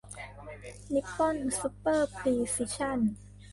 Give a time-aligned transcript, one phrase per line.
[0.93, 2.99] นิปปอนซุปเปอร์พรีซิชั่น